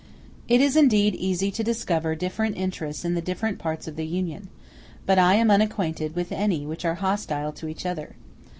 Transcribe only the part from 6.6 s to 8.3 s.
which are hostile to each other.